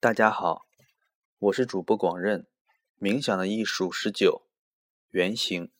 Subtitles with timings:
[0.00, 0.64] 大家好，
[1.40, 2.46] 我是主播广任。
[3.00, 4.46] 冥想的艺术十九，
[5.08, 5.72] 原型。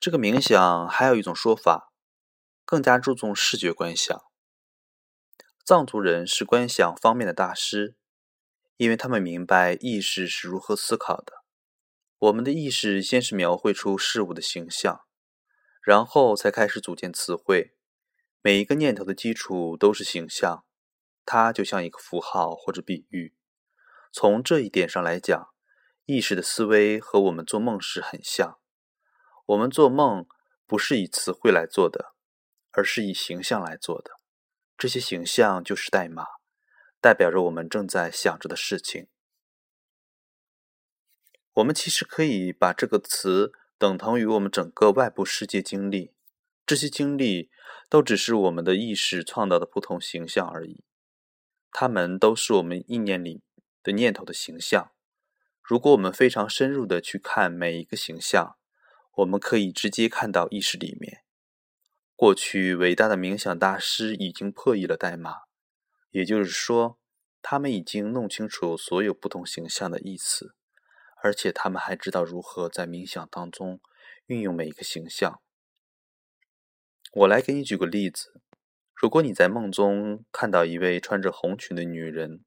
[0.00, 1.92] 这个冥想还有一种说法，
[2.64, 4.20] 更加注重视觉观想。
[5.64, 7.94] 藏族人是观想方面的大师，
[8.76, 11.44] 因为他们明白意识是如何思考的。
[12.18, 15.02] 我们的意识先是描绘出事物的形象，
[15.80, 17.76] 然后才开始组建词汇。
[18.42, 20.64] 每一个念头的基础都是形象，
[21.30, 23.34] 它就像一个符号或者比喻。
[24.10, 25.50] 从这一点上来讲，
[26.06, 28.58] 意识的思维和我们做梦时很像。
[29.44, 30.26] 我们做梦
[30.66, 32.14] 不是以词汇来做的，
[32.70, 34.12] 而是以形象来做的。
[34.78, 36.24] 这些形象就是代码，
[36.98, 39.08] 代表着我们正在想着的事情。
[41.52, 46.14] 我们其实可以把这个词等同于我们整个外部世界经历。
[46.64, 47.50] 这些经历
[47.88, 50.84] 都只是我们的意识创造的不同形象而已，
[51.70, 53.42] 它们都是我们意念里
[53.82, 54.92] 的念头的形象。
[55.62, 58.56] 如果我们非常深入的去看每一个形象，
[59.16, 61.24] 我们可以直接看到意识里面。
[62.16, 65.42] 过去伟大的冥想大师已经破译了代码，
[66.10, 66.98] 也就是说，
[67.42, 70.54] 他们已经弄清楚所有不同形象的意思，
[71.22, 73.80] 而且他们还知道如何在冥想当中
[74.26, 75.40] 运用每一个形象。
[77.12, 78.40] 我来给你举个例子：
[79.00, 82.44] 如果你在梦中看到一位穿着红裙的女人，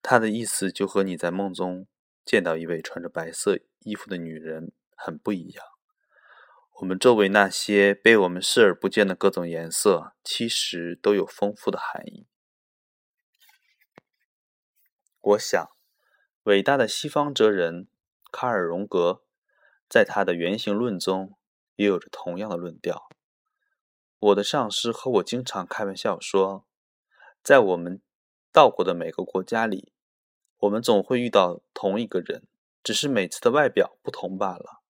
[0.00, 1.86] 她的意思就和你在梦中
[2.24, 5.62] 见到一位穿着白色衣服的女人很不一样。
[6.80, 12.26] 我们周围那些被我们视而不见的各种颜色，其实都有丰富的含义。
[15.20, 15.68] 我想，
[16.44, 17.88] 伟大的西方哲人
[18.32, 19.22] 卡尔·荣格
[19.86, 21.36] 在他的《原型论》中
[21.76, 23.10] 也有着同样的论调。
[24.24, 26.64] 我的上司和我经常开玩笑说，
[27.42, 28.00] 在我们
[28.50, 29.92] 到过的每个国家里，
[30.60, 32.46] 我们总会遇到同一个人，
[32.82, 34.80] 只是每次的外表不同罢了。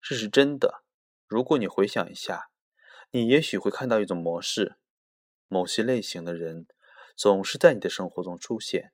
[0.00, 0.82] 这是真的。
[1.26, 2.48] 如果你回想一下，
[3.10, 4.76] 你也许会看到一种模式：
[5.48, 6.66] 某些类型的人
[7.14, 8.92] 总是在你的生活中出现，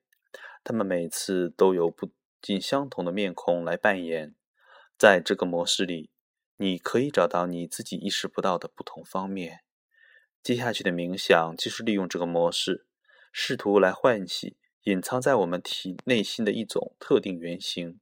[0.65, 2.09] 他们每次都由不
[2.41, 4.35] 尽相同的面孔来扮演。
[4.97, 6.09] 在这个模式里，
[6.57, 9.61] 你可以找到你自己意识不到的不同方面。
[10.45, 12.85] 接下去的冥想就是利用这个模式，
[13.31, 17.99] 试图来唤起隐藏在我们体内心的一种特定原型。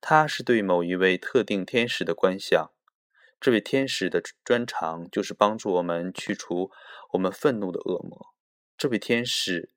[0.00, 2.72] 它是对某一位特定天使的观想。
[3.40, 6.72] 这位天使的专长就是帮助我们去除
[7.12, 8.34] 我们愤怒的恶魔。
[8.76, 9.70] 这位天使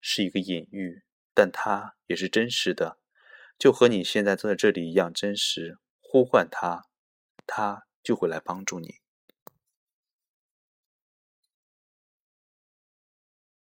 [0.00, 1.02] 是一个隐喻，
[1.34, 2.98] 但它也是真实的，
[3.58, 5.78] 就和你现在坐在这里一样真实。
[6.00, 6.84] 呼唤他，
[7.44, 9.00] 他就会来帮助你。